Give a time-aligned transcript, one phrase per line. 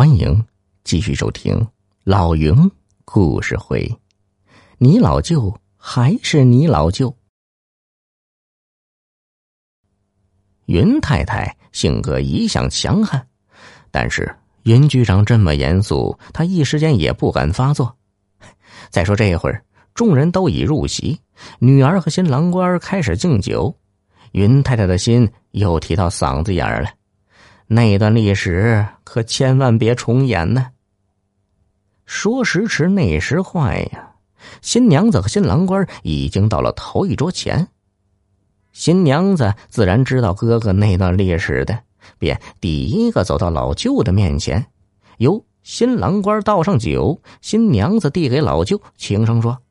[0.00, 0.42] 欢迎
[0.82, 1.54] 继续收听
[2.04, 2.54] 老云
[3.04, 3.86] 故事会。
[4.78, 7.14] 你老舅还是你老舅。
[10.64, 13.28] 云太太性格一向强悍，
[13.90, 17.94] 但是云局长这么严肃，他一时间也不敢发作。
[18.88, 19.62] 再说这一会儿，
[19.92, 21.20] 众人都已入席，
[21.58, 23.76] 女儿和新郎官开始敬酒，
[24.32, 26.90] 云太太的心又提到嗓子眼儿了。
[27.72, 30.72] 那段历史可千万别重演呢。
[32.04, 34.16] 说时迟，那时快呀！
[34.60, 37.68] 新娘子和新郎官已经到了头一桌前。
[38.72, 41.84] 新娘子自然知道哥哥那段历史的，
[42.18, 44.66] 便第一个走到老舅的面前，
[45.18, 49.62] 由新郎官倒上酒，新娘子递给老舅，轻声说：“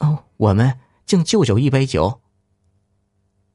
[0.00, 2.22] 哦，我们敬舅舅一杯酒。”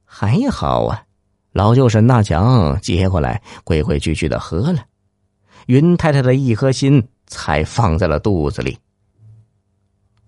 [0.06, 1.07] 还好啊。
[1.52, 4.84] 老舅沈大强接过来，规规矩矩的喝了。
[5.66, 8.78] 云太太的一颗心才放在了肚子里。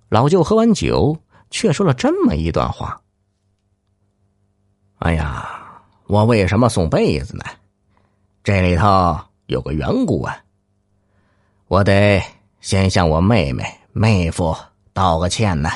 [0.09, 1.17] 老舅喝完酒，
[1.51, 3.01] 却说了这么一段话
[4.99, 7.45] ：“哎呀，我为什么送被子呢？
[8.43, 10.37] 这里头有个缘故啊。
[11.69, 12.21] 我得
[12.61, 14.57] 先向我妹妹、妹夫
[14.93, 15.71] 道个歉呢。”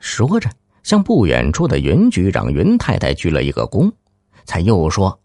[0.00, 0.48] 说着，
[0.82, 3.92] 向不远处的云局长、云太太鞠了一个躬。
[4.50, 5.16] 才又说：“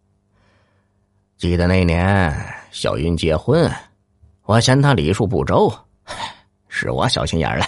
[1.36, 2.32] 记得那年
[2.70, 3.68] 小云结婚，
[4.44, 5.74] 我嫌他礼数不周，
[6.68, 7.66] 是我小心眼了。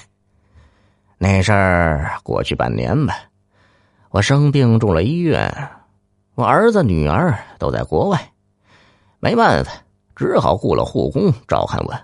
[1.18, 3.16] 那事儿过去半年吧，
[4.12, 5.52] 我生病住了医院，
[6.36, 8.32] 我儿子女儿都在国外，
[9.20, 9.72] 没办法，
[10.16, 12.00] 只好雇了护工照看我。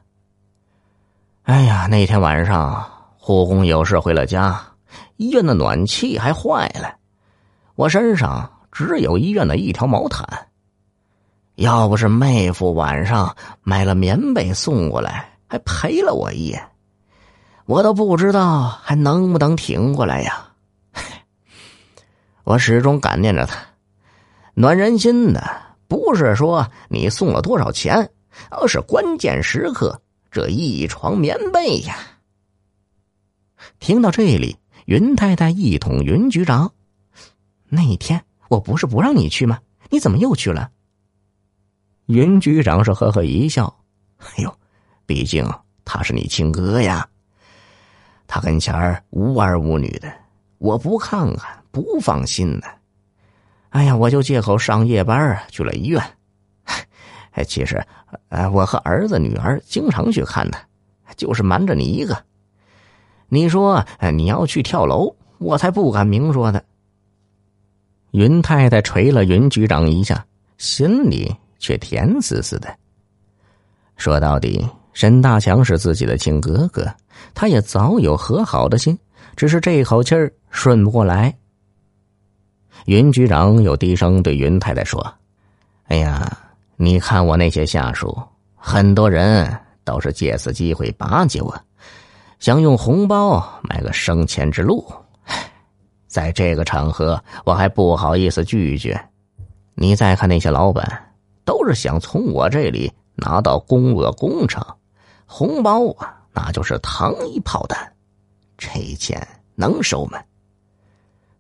[1.44, 2.84] 哎呀，那天晚上
[3.20, 4.60] 护工有事回了家，
[5.18, 6.96] 医院的暖气还坏了，
[7.76, 10.28] 我身上。”只有医院的一条毛毯。
[11.56, 16.68] 要不是妹夫晚上买了棉被送过来，还陪了我一夜，
[17.66, 20.50] 我都不知道还能不能挺过来呀。
[22.44, 23.56] 我始终感念着他，
[24.56, 25.42] 暖人心的
[25.88, 28.10] 不是说你送了多少钱，
[28.50, 30.02] 而是关键时刻
[30.32, 31.96] 这一床棉被呀。
[33.80, 34.58] 听到这里，
[34.88, 36.74] 云太太一统云局长，
[37.70, 38.26] 那天。
[38.54, 39.60] 我不是不让你去吗？
[39.90, 40.70] 你怎么又去了？
[42.06, 43.74] 云局长是呵呵一笑
[44.22, 44.58] ：“哎呦，
[45.08, 45.44] 毕竟
[45.84, 47.08] 他是你亲哥呀，
[48.28, 50.14] 他跟前儿无儿无女的，
[50.60, 52.68] 我不看看不放心呢。
[53.70, 56.00] 哎呀，我就借口上夜班去了医院。
[57.32, 57.84] 哎，其实，
[58.30, 60.60] 呃，我和儿子女儿经常去看他，
[61.16, 62.24] 就是瞒着你一个。
[63.30, 66.62] 你说你要去跳楼，我才不敢明说呢。”
[68.14, 70.24] 云太太捶了云局长一下，
[70.60, 72.68] 心里却甜丝丝的。
[73.98, 74.64] 说到底，
[74.94, 76.88] 沈大强是自己的亲哥哥，
[77.34, 78.96] 他也早有和好的心，
[79.36, 81.36] 只是这口气儿顺不过来。
[82.86, 85.04] 云局长又低声对云太太说
[85.90, 86.38] ：“哎呀，
[86.76, 88.16] 你看我那些下属，
[88.56, 89.52] 很多人
[89.84, 91.60] 都是借此机会巴结我，
[92.38, 94.86] 想用红包买个升迁之路。”
[96.14, 99.04] 在这个场合，我还不好意思拒绝。
[99.74, 101.12] 你再看那些老板，
[101.44, 104.64] 都是想从我这里拿到公额工程，
[105.26, 107.92] 红包啊，那就是糖衣炮弹，
[108.60, 110.22] 这钱能收吗？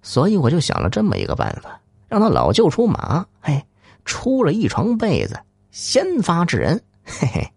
[0.01, 3.63] 所以我就想了这么一个办法，让他老舅出马，嘿，
[4.05, 7.47] 出了一床被子，先发制人，嘿嘿。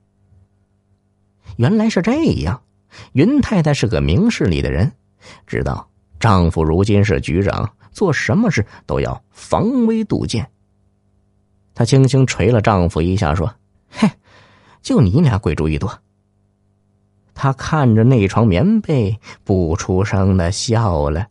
[1.56, 2.60] 原来是这样，
[3.14, 4.92] 云太太是个明事理的人，
[5.46, 5.88] 知道。
[6.26, 10.50] 丈夫如今是局长，做什么事都要防微杜渐。
[11.72, 13.54] 她轻轻捶了丈夫一下，说
[13.88, 14.10] ：“嘿，
[14.82, 15.88] 就你俩鬼主意多。”
[17.32, 21.28] 她看着那床棉被，不出声的笑了。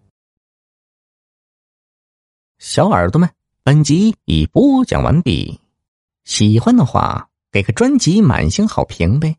[2.58, 3.30] 小耳朵们，
[3.64, 5.60] 本集已播讲完毕，
[6.24, 9.36] 喜欢的话给个专辑满星好评呗。